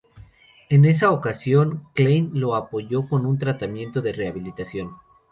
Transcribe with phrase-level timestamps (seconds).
[0.69, 4.95] En esa ocasión, Klein lo apoyó con un tratamiento de rehabilitación.